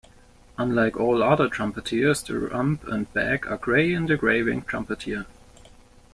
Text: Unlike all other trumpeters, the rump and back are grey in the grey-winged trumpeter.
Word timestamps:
Unlike 0.57 0.97
all 0.99 1.21
other 1.21 1.47
trumpeters, 1.47 2.23
the 2.23 2.39
rump 2.39 2.87
and 2.87 3.13
back 3.13 3.45
are 3.51 3.57
grey 3.57 3.93
in 3.93 4.07
the 4.07 4.17
grey-winged 4.17 4.65
trumpeter. 4.65 5.27